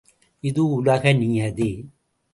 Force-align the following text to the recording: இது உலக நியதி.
இது 0.43 0.61
உலக 0.69 1.13
நியதி. 1.13 1.71